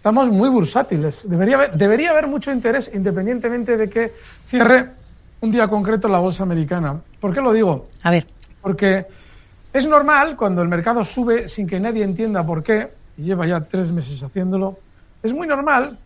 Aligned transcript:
estamos 0.00 0.30
muy 0.30 0.48
bursátiles. 0.48 1.28
Debería 1.28 1.56
haber, 1.56 1.76
debería 1.76 2.10
haber 2.12 2.26
mucho 2.26 2.50
interés 2.50 2.90
independientemente 2.94 3.76
de 3.76 3.90
que 3.90 4.14
cierre 4.48 4.92
un 5.42 5.50
día 5.50 5.68
concreto 5.68 6.08
la 6.08 6.18
bolsa 6.18 6.42
americana. 6.42 7.02
¿Por 7.20 7.34
qué 7.34 7.42
lo 7.42 7.52
digo? 7.52 7.86
A 8.02 8.10
ver. 8.10 8.26
Porque 8.62 9.04
es 9.74 9.86
normal 9.86 10.38
cuando 10.38 10.62
el 10.62 10.68
mercado 10.68 11.04
sube 11.04 11.50
sin 11.50 11.66
que 11.66 11.78
nadie 11.78 12.02
entienda 12.02 12.46
por 12.46 12.62
qué, 12.62 12.90
y 13.18 13.24
lleva 13.24 13.46
ya 13.46 13.60
tres 13.60 13.92
meses 13.92 14.22
haciéndolo, 14.22 14.78
es 15.22 15.34
muy 15.34 15.46
normal 15.46 15.98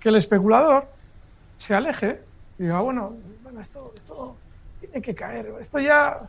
que 0.00 0.08
el 0.08 0.16
especulador 0.16 0.88
se 1.58 1.76
aleje 1.76 2.20
y 2.58 2.64
diga, 2.64 2.80
bueno, 2.80 3.12
bueno 3.44 3.60
esto, 3.60 3.92
esto 3.94 4.34
tiene 4.80 5.00
que 5.00 5.14
caer, 5.14 5.54
esto 5.60 5.78
ya, 5.78 6.22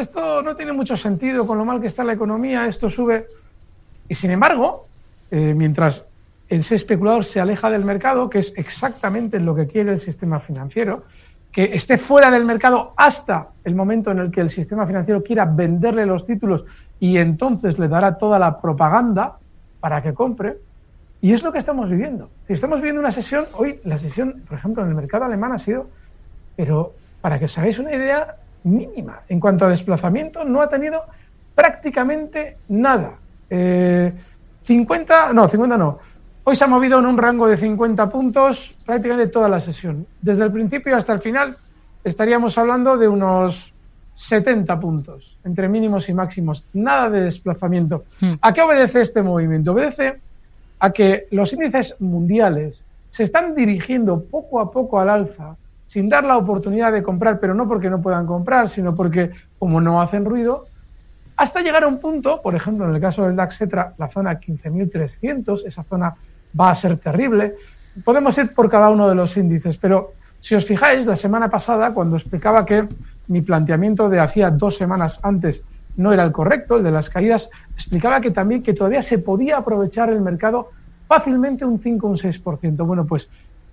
esto, 0.00 0.40
no 0.42 0.56
tiene 0.56 0.72
mucho 0.72 0.96
sentido 0.96 1.46
con 1.46 1.58
lo 1.58 1.66
mal 1.66 1.82
que 1.82 1.86
está 1.86 2.02
la 2.02 2.14
economía, 2.14 2.66
esto 2.66 2.88
sube. 2.88 3.26
Y 4.08 4.14
sin 4.14 4.30
embargo, 4.30 4.87
eh, 5.30 5.54
mientras 5.54 6.06
ese 6.48 6.74
especulador 6.74 7.24
se 7.24 7.40
aleja 7.40 7.70
del 7.70 7.84
mercado, 7.84 8.30
que 8.30 8.38
es 8.38 8.54
exactamente 8.56 9.38
lo 9.40 9.54
que 9.54 9.66
quiere 9.66 9.92
el 9.92 9.98
sistema 9.98 10.40
financiero, 10.40 11.02
que 11.52 11.74
esté 11.74 11.98
fuera 11.98 12.30
del 12.30 12.44
mercado 12.44 12.92
hasta 12.96 13.48
el 13.64 13.74
momento 13.74 14.10
en 14.10 14.18
el 14.18 14.30
que 14.30 14.40
el 14.40 14.50
sistema 14.50 14.86
financiero 14.86 15.22
quiera 15.22 15.44
venderle 15.44 16.06
los 16.06 16.24
títulos 16.24 16.64
y 17.00 17.18
entonces 17.18 17.78
le 17.78 17.88
dará 17.88 18.16
toda 18.16 18.38
la 18.38 18.60
propaganda 18.60 19.38
para 19.80 20.02
que 20.02 20.14
compre. 20.14 20.56
Y 21.20 21.32
es 21.32 21.42
lo 21.42 21.52
que 21.52 21.58
estamos 21.58 21.90
viviendo. 21.90 22.30
Si 22.46 22.52
estamos 22.52 22.78
viviendo 22.78 23.00
una 23.00 23.12
sesión, 23.12 23.46
hoy 23.54 23.80
la 23.84 23.98
sesión, 23.98 24.42
por 24.48 24.56
ejemplo, 24.56 24.82
en 24.82 24.90
el 24.90 24.94
mercado 24.94 25.24
alemán 25.24 25.52
ha 25.52 25.58
sido, 25.58 25.88
pero 26.56 26.94
para 27.20 27.38
que 27.38 27.46
os 27.46 27.58
hagáis 27.58 27.78
una 27.78 27.94
idea, 27.94 28.36
mínima. 28.62 29.22
En 29.28 29.40
cuanto 29.40 29.64
a 29.64 29.68
desplazamiento, 29.68 30.44
no 30.44 30.62
ha 30.62 30.68
tenido 30.68 31.02
prácticamente 31.54 32.56
nada. 32.68 33.14
50, 34.68 35.30
eh, 35.30 35.34
no, 35.34 35.48
50 35.48 35.78
no. 35.78 35.98
Hoy 36.44 36.54
se 36.54 36.64
ha 36.64 36.66
movido 36.66 36.98
en 36.98 37.06
un 37.06 37.16
rango 37.16 37.46
de 37.46 37.56
50 37.56 38.10
puntos 38.10 38.74
prácticamente 38.84 39.32
toda 39.32 39.48
la 39.48 39.60
sesión. 39.60 40.06
Desde 40.20 40.44
el 40.44 40.52
principio 40.52 40.94
hasta 40.94 41.14
el 41.14 41.20
final 41.20 41.56
estaríamos 42.04 42.56
hablando 42.58 42.98
de 42.98 43.08
unos 43.08 43.72
70 44.14 44.78
puntos 44.78 45.38
entre 45.44 45.68
mínimos 45.68 46.08
y 46.10 46.12
máximos. 46.12 46.66
Nada 46.74 47.08
de 47.08 47.22
desplazamiento. 47.22 48.04
Hmm. 48.20 48.34
¿A 48.42 48.52
qué 48.52 48.60
obedece 48.60 49.00
este 49.00 49.22
movimiento? 49.22 49.72
Obedece 49.72 50.20
a 50.80 50.90
que 50.90 51.26
los 51.30 51.50
índices 51.54 51.96
mundiales 51.98 52.82
se 53.10 53.24
están 53.24 53.54
dirigiendo 53.54 54.22
poco 54.22 54.60
a 54.60 54.70
poco 54.70 55.00
al 55.00 55.08
alza 55.08 55.56
sin 55.86 56.10
dar 56.10 56.24
la 56.24 56.36
oportunidad 56.36 56.92
de 56.92 57.02
comprar, 57.02 57.40
pero 57.40 57.54
no 57.54 57.66
porque 57.66 57.88
no 57.88 58.02
puedan 58.02 58.26
comprar, 58.26 58.68
sino 58.68 58.94
porque 58.94 59.30
como 59.58 59.80
no 59.80 60.02
hacen 60.02 60.26
ruido, 60.26 60.66
hasta 61.38 61.60
llegar 61.60 61.84
a 61.84 61.86
un 61.86 62.00
punto, 62.00 62.42
por 62.42 62.56
ejemplo, 62.56 62.88
en 62.88 62.96
el 62.96 63.00
caso 63.00 63.22
del 63.22 63.36
DAX 63.36 63.58
Cetra, 63.58 63.94
la 63.96 64.08
zona 64.08 64.40
15.300, 64.40 65.66
esa 65.66 65.84
zona 65.84 66.12
va 66.58 66.70
a 66.70 66.74
ser 66.74 66.98
terrible. 66.98 67.54
Podemos 68.04 68.36
ir 68.38 68.52
por 68.52 68.68
cada 68.68 68.90
uno 68.90 69.08
de 69.08 69.14
los 69.14 69.36
índices, 69.36 69.78
pero 69.78 70.14
si 70.40 70.56
os 70.56 70.66
fijáis, 70.66 71.06
la 71.06 71.14
semana 71.14 71.48
pasada, 71.48 71.94
cuando 71.94 72.16
explicaba 72.16 72.66
que 72.66 72.88
mi 73.28 73.40
planteamiento 73.40 74.08
de 74.08 74.18
hacía 74.18 74.50
dos 74.50 74.76
semanas 74.76 75.20
antes 75.22 75.62
no 75.96 76.12
era 76.12 76.24
el 76.24 76.32
correcto, 76.32 76.76
el 76.76 76.82
de 76.82 76.90
las 76.90 77.08
caídas, 77.08 77.48
explicaba 77.72 78.20
que 78.20 78.32
también 78.32 78.64
que 78.64 78.74
todavía 78.74 79.00
se 79.00 79.18
podía 79.18 79.58
aprovechar 79.58 80.10
el 80.10 80.20
mercado 80.20 80.70
fácilmente 81.06 81.64
un 81.64 81.78
5 81.78 82.04
o 82.04 82.10
un 82.10 82.16
6%. 82.16 82.84
Bueno, 82.84 83.06
pues 83.06 83.28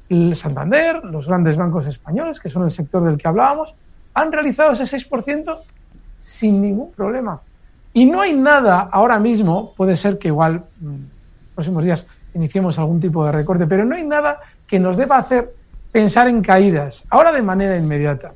el 0.09 0.35
Santander, 0.35 1.03
los 1.03 1.27
grandes 1.27 1.57
bancos 1.57 1.87
españoles, 1.87 2.39
que 2.39 2.51
son 2.51 2.63
el 2.65 2.71
sector 2.71 3.03
del 3.03 3.17
que 3.17 3.27
hablábamos, 3.27 3.73
han 4.13 4.31
realizado 4.31 4.73
ese 4.73 4.83
6% 4.83 5.57
sin 6.19 6.61
ningún 6.61 6.91
problema. 6.91 7.41
Y 7.95 8.05
no 8.05 8.19
hay 8.19 8.33
nada 8.33 8.89
ahora 8.91 9.19
mismo, 9.19 9.73
puede 9.77 9.95
ser 9.95 10.17
que 10.17 10.27
igual 10.27 10.65
en 10.81 10.89
mm, 10.89 11.09
próximos 11.55 11.81
días 11.81 12.05
iniciemos 12.33 12.77
algún 12.77 12.99
tipo 12.99 13.25
de 13.25 13.31
recorte, 13.31 13.67
pero 13.67 13.85
no 13.85 13.95
hay 13.95 14.05
nada 14.05 14.41
que 14.67 14.81
nos 14.81 14.97
deba 14.97 15.17
hacer 15.17 15.55
pensar 15.93 16.27
en 16.27 16.41
caídas, 16.41 17.05
ahora 17.09 17.31
de 17.31 17.41
manera 17.41 17.77
inmediata. 17.77 18.33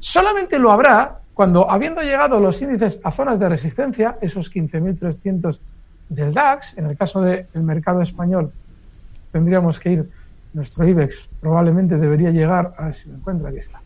Solamente 0.00 0.58
lo 0.58 0.72
habrá 0.72 1.20
cuando, 1.34 1.70
habiendo 1.70 2.02
llegado 2.02 2.40
los 2.40 2.60
índices 2.62 3.00
a 3.04 3.12
zonas 3.12 3.38
de 3.38 3.48
resistencia, 3.48 4.16
esos 4.20 4.52
15.300 4.52 5.60
del 6.08 6.34
DAX, 6.34 6.76
en 6.76 6.86
el 6.86 6.96
caso 6.96 7.20
del 7.20 7.46
mercado 7.54 8.02
español, 8.02 8.50
tendríamos 9.30 9.78
que 9.78 9.92
ir, 9.92 10.10
nuestro 10.52 10.84
IBEX 10.84 11.28
probablemente 11.40 11.96
debería 11.96 12.32
llegar, 12.32 12.74
a 12.76 12.86
ver 12.86 12.94
si 12.94 13.08
me 13.08 13.18
encuentro, 13.18 13.46
aquí 13.46 13.58
está, 13.58 13.80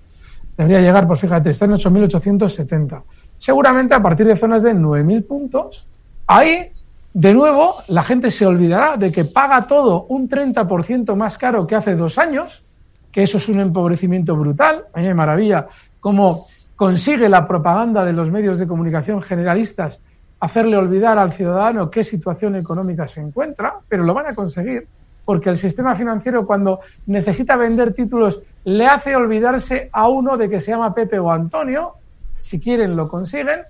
debería 0.56 0.80
llegar, 0.80 1.06
pues 1.06 1.20
fíjate, 1.20 1.50
está 1.50 1.66
en 1.66 1.72
8.870. 1.72 3.02
Seguramente 3.38 3.94
a 3.94 4.02
partir 4.02 4.26
de 4.26 4.36
zonas 4.36 4.62
de 4.62 4.74
9.000 4.74 5.26
puntos, 5.26 5.86
ahí 6.26 6.72
de 7.14 7.34
nuevo, 7.34 7.76
la 7.88 8.04
gente 8.04 8.30
se 8.30 8.46
olvidará 8.46 8.96
de 8.96 9.10
que 9.10 9.24
paga 9.24 9.66
todo 9.66 10.04
un 10.08 10.28
30% 10.28 11.16
más 11.16 11.38
caro 11.38 11.66
que 11.66 11.74
hace 11.74 11.96
dos 11.96 12.18
años, 12.18 12.62
que 13.10 13.22
eso 13.22 13.38
es 13.38 13.48
un 13.48 13.60
empobrecimiento 13.60 14.36
brutal. 14.36 14.84
A 14.92 15.00
mí 15.00 15.14
maravilla 15.14 15.66
cómo 16.00 16.46
consigue 16.76 17.28
la 17.28 17.46
propaganda 17.46 18.04
de 18.04 18.12
los 18.12 18.30
medios 18.30 18.58
de 18.58 18.68
comunicación 18.68 19.20
generalistas 19.22 20.00
hacerle 20.40 20.76
olvidar 20.76 21.18
al 21.18 21.32
ciudadano 21.32 21.90
qué 21.90 22.04
situación 22.04 22.54
económica 22.54 23.08
se 23.08 23.20
encuentra, 23.20 23.74
pero 23.88 24.04
lo 24.04 24.14
van 24.14 24.26
a 24.26 24.34
conseguir 24.34 24.86
porque 25.24 25.50
el 25.50 25.58
sistema 25.58 25.94
financiero 25.94 26.46
cuando 26.46 26.80
necesita 27.04 27.56
vender 27.56 27.92
títulos 27.92 28.40
le 28.64 28.86
hace 28.86 29.14
olvidarse 29.14 29.90
a 29.92 30.08
uno 30.08 30.38
de 30.38 30.48
que 30.48 30.58
se 30.58 30.70
llama 30.70 30.94
Pepe 30.94 31.18
o 31.18 31.30
Antonio, 31.30 31.94
si 32.38 32.60
quieren 32.60 32.96
lo 32.96 33.08
consiguen, 33.08 33.62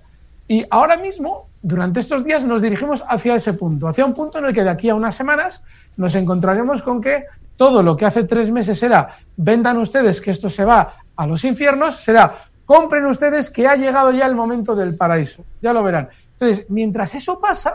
y 0.47 0.65
ahora 0.69 0.97
mismo 0.97 1.47
durante 1.61 1.99
estos 1.99 2.23
días 2.23 2.43
nos 2.43 2.61
dirigimos 2.61 3.03
hacia 3.07 3.35
ese 3.35 3.53
punto, 3.53 3.87
hacia 3.87 4.05
un 4.05 4.13
punto 4.13 4.39
en 4.39 4.45
el 4.45 4.53
que 4.53 4.63
de 4.63 4.69
aquí 4.69 4.89
a 4.89 4.95
unas 4.95 5.15
semanas 5.15 5.61
nos 5.97 6.15
encontraremos 6.15 6.81
con 6.81 7.01
que 7.01 7.25
todo 7.57 7.83
lo 7.83 7.97
que 7.97 8.05
hace 8.05 8.23
tres 8.23 8.49
meses 8.49 8.81
era 8.81 9.17
vendan 9.35 9.77
ustedes 9.77 10.21
que 10.21 10.31
esto 10.31 10.49
se 10.49 10.65
va 10.65 10.95
a 11.15 11.27
los 11.27 11.43
infiernos, 11.43 11.97
será 11.97 12.49
compren 12.69 13.03
ustedes 13.07 13.49
que 13.49 13.67
ha 13.67 13.75
llegado 13.75 14.11
ya 14.11 14.27
el 14.27 14.35
momento 14.35 14.75
del 14.75 14.95
paraíso. 14.95 15.43
Ya 15.59 15.73
lo 15.73 15.81
verán. 15.81 16.09
Entonces, 16.33 16.67
mientras 16.69 17.15
eso 17.15 17.39
pasa, 17.39 17.73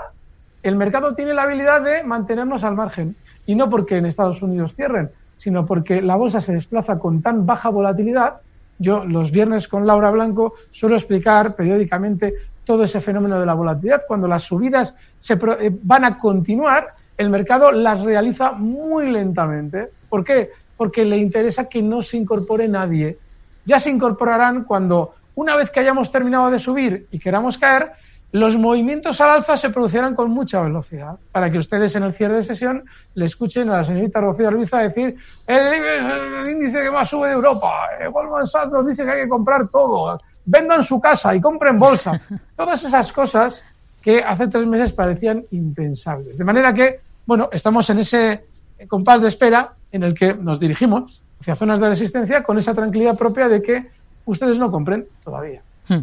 el 0.62 0.76
mercado 0.76 1.16
tiene 1.16 1.34
la 1.34 1.42
habilidad 1.42 1.82
de 1.82 2.04
mantenernos 2.04 2.62
al 2.62 2.76
margen. 2.76 3.16
Y 3.44 3.56
no 3.56 3.68
porque 3.68 3.96
en 3.96 4.06
Estados 4.06 4.40
Unidos 4.40 4.76
cierren, 4.76 5.10
sino 5.36 5.66
porque 5.66 6.00
la 6.00 6.14
bolsa 6.14 6.40
se 6.40 6.52
desplaza 6.52 7.00
con 7.00 7.20
tan 7.20 7.44
baja 7.44 7.70
volatilidad. 7.70 8.36
Yo 8.78 9.04
los 9.04 9.30
viernes 9.30 9.68
con 9.68 9.86
Laura 9.86 10.10
Blanco 10.10 10.54
suelo 10.70 10.96
explicar 10.96 11.54
periódicamente 11.54 12.34
todo 12.64 12.84
ese 12.84 13.00
fenómeno 13.00 13.38
de 13.38 13.46
la 13.46 13.54
volatilidad. 13.54 14.02
Cuando 14.06 14.26
las 14.26 14.42
subidas 14.42 14.94
se 15.18 15.34
eh, 15.34 15.70
van 15.82 16.04
a 16.04 16.18
continuar, 16.18 16.94
el 17.16 17.30
mercado 17.30 17.70
las 17.72 18.00
realiza 18.00 18.52
muy 18.52 19.10
lentamente. 19.10 19.90
¿Por 20.08 20.24
qué? 20.24 20.50
Porque 20.76 21.04
le 21.04 21.18
interesa 21.18 21.68
que 21.68 21.82
no 21.82 22.02
se 22.02 22.16
incorpore 22.16 22.66
nadie. 22.68 23.18
Ya 23.64 23.78
se 23.78 23.90
incorporarán 23.90 24.64
cuando, 24.64 25.14
una 25.34 25.56
vez 25.56 25.70
que 25.70 25.80
hayamos 25.80 26.10
terminado 26.10 26.50
de 26.50 26.58
subir 26.58 27.06
y 27.10 27.18
queramos 27.18 27.58
caer, 27.58 27.92
los 28.34 28.56
movimientos 28.56 29.20
al 29.20 29.30
alza 29.30 29.56
se 29.56 29.70
producirán 29.70 30.12
con 30.12 30.28
mucha 30.28 30.60
velocidad. 30.60 31.16
Para 31.30 31.48
que 31.52 31.58
ustedes 31.58 31.94
en 31.94 32.02
el 32.02 32.14
cierre 32.14 32.34
de 32.34 32.42
sesión 32.42 32.84
le 33.14 33.26
escuchen 33.26 33.70
a 33.70 33.76
la 33.76 33.84
señorita 33.84 34.20
Rocío 34.20 34.48
Arbiza 34.48 34.78
decir 34.78 35.16
el, 35.46 36.50
índice 36.50 36.82
que 36.82 36.90
más 36.90 37.08
sube 37.08 37.28
de 37.28 37.34
Europa, 37.34 37.70
eh, 38.00 38.08
Goldman 38.08 38.44
Sachs 38.44 38.72
nos 38.72 38.88
dice 38.88 39.04
que 39.04 39.10
hay 39.12 39.22
que 39.22 39.28
comprar 39.28 39.68
todo, 39.68 40.20
vendan 40.46 40.82
su 40.82 41.00
casa 41.00 41.32
y 41.32 41.40
compren 41.40 41.78
bolsa. 41.78 42.20
Todas 42.56 42.82
esas 42.82 43.12
cosas 43.12 43.62
que 44.02 44.24
hace 44.24 44.48
tres 44.48 44.66
meses 44.66 44.90
parecían 44.90 45.44
impensables. 45.52 46.36
De 46.36 46.42
manera 46.42 46.74
que, 46.74 47.02
bueno, 47.26 47.48
estamos 47.52 47.88
en 47.90 48.00
ese 48.00 48.46
compás 48.88 49.22
de 49.22 49.28
espera 49.28 49.74
en 49.92 50.02
el 50.02 50.12
que 50.12 50.34
nos 50.34 50.58
dirigimos 50.58 51.22
hacia 51.40 51.54
zonas 51.54 51.78
de 51.78 51.88
resistencia 51.88 52.42
con 52.42 52.58
esa 52.58 52.74
tranquilidad 52.74 53.16
propia 53.16 53.48
de 53.48 53.62
que 53.62 53.90
ustedes 54.24 54.58
no 54.58 54.72
compren 54.72 55.06
todavía. 55.22 55.62
Hmm. 55.88 56.00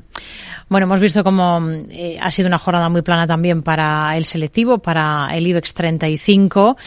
Bueno, 0.70 0.86
hemos 0.86 1.00
visto 1.00 1.24
cómo 1.24 1.60
eh, 1.90 2.18
ha 2.22 2.32
sido 2.32 2.48
una 2.48 2.58
jornada 2.58 2.90
muy 2.90 3.02
plana 3.02 3.26
también 3.26 3.64
para 3.64 4.16
el 4.16 4.26
selectivo, 4.26 4.78
para 4.78 5.30
el 5.36 5.48
IBEX 5.48 5.74
35. 5.74 6.78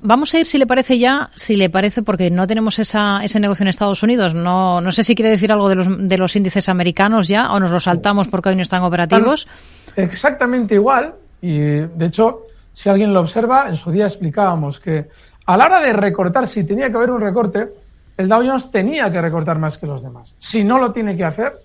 Vamos 0.00 0.32
a 0.32 0.38
ir, 0.38 0.46
si 0.46 0.58
le 0.58 0.66
parece 0.66 0.96
ya, 0.96 1.28
si 1.34 1.56
le 1.56 1.70
parece, 1.70 2.02
porque 2.02 2.30
no 2.30 2.46
tenemos 2.46 2.78
esa, 2.78 3.20
ese 3.24 3.40
negocio 3.40 3.64
en 3.64 3.68
Estados 3.68 4.00
Unidos. 4.04 4.32
No, 4.32 4.80
no 4.80 4.92
sé 4.92 5.02
si 5.02 5.16
quiere 5.16 5.30
decir 5.30 5.50
algo 5.50 5.68
de 5.68 5.74
los, 5.74 6.08
de 6.08 6.18
los 6.18 6.36
índices 6.36 6.68
americanos 6.68 7.26
ya, 7.26 7.50
o 7.50 7.58
nos 7.58 7.72
lo 7.72 7.80
saltamos 7.80 8.28
porque 8.28 8.50
hoy 8.50 8.56
no 8.56 8.62
están 8.62 8.84
operativos. 8.84 9.48
Exactamente 9.96 10.76
igual. 10.76 11.14
Y 11.42 11.58
de 11.58 12.06
hecho, 12.06 12.42
si 12.72 12.88
alguien 12.88 13.12
lo 13.12 13.20
observa, 13.20 13.68
en 13.68 13.76
su 13.76 13.90
día 13.90 14.06
explicábamos 14.06 14.78
que 14.78 15.08
a 15.46 15.56
la 15.56 15.66
hora 15.66 15.80
de 15.80 15.92
recortar, 15.92 16.46
si 16.46 16.62
tenía 16.62 16.90
que 16.90 16.96
haber 16.96 17.10
un 17.10 17.20
recorte, 17.20 17.68
el 18.18 18.28
Dow 18.28 18.42
Jones 18.44 18.70
tenía 18.70 19.10
que 19.10 19.22
recortar 19.22 19.58
más 19.58 19.78
que 19.78 19.86
los 19.86 20.02
demás. 20.02 20.34
Si 20.38 20.64
no 20.64 20.78
lo 20.78 20.92
tiene 20.92 21.16
que 21.16 21.24
hacer, 21.24 21.60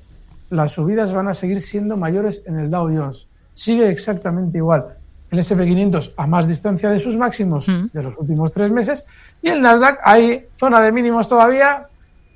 las 0.50 0.72
subidas 0.72 1.12
van 1.12 1.28
a 1.28 1.34
seguir 1.34 1.62
siendo 1.62 1.98
mayores 1.98 2.42
en 2.46 2.60
el 2.60 2.70
Dow 2.70 2.86
Jones. 2.96 3.28
Sigue 3.56 3.90
exactamente 3.90 4.60
igual 4.60 4.86
el 5.32 5.40
SP500 5.40 6.14
a 6.16 6.28
más 6.28 6.48
distancia 6.48 6.90
de 6.92 7.00
sus 7.00 7.18
máximos 7.18 7.68
mm. 7.68 7.88
de 7.92 8.04
los 8.04 8.16
últimos 8.18 8.52
tres 8.52 8.70
meses 8.70 9.04
y 9.42 9.50
el 9.50 9.62
Nasdaq 9.62 10.00
hay 10.04 10.46
zona 10.60 10.80
de 10.80 10.92
mínimos 10.92 11.28
todavía, 11.28 11.88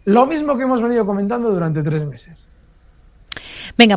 lo 0.05 0.25
mismo 0.25 0.57
que 0.57 0.63
hemos 0.63 0.81
venido 0.81 1.05
comentando 1.05 1.51
durante 1.51 1.83
tres 1.83 2.03
meses. 2.05 2.39
Venga, 3.77 3.95